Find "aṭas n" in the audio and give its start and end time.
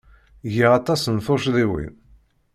0.79-1.17